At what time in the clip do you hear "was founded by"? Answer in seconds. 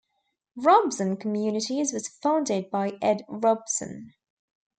1.93-2.97